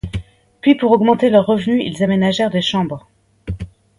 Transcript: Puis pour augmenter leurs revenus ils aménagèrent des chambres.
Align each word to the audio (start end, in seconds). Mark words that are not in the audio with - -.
Puis 0.61 0.73
pour 0.73 0.89
augmenter 0.93 1.29
leurs 1.29 1.45
revenus 1.45 1.83
ils 1.85 2.03
aménagèrent 2.03 2.49
des 2.49 2.63
chambres. 2.63 3.05